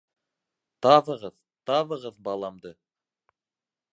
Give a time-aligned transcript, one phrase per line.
[0.85, 1.35] Табығыҙ,
[1.71, 2.75] табығыҙ баламды!